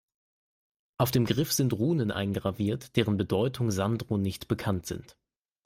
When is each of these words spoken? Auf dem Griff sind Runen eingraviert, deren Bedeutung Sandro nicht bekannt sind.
Auf 0.97 1.11
dem 1.11 1.25
Griff 1.25 1.53
sind 1.53 1.73
Runen 1.73 2.09
eingraviert, 2.09 2.95
deren 2.95 3.17
Bedeutung 3.17 3.69
Sandro 3.69 4.17
nicht 4.17 4.47
bekannt 4.47 4.87
sind. 4.87 5.15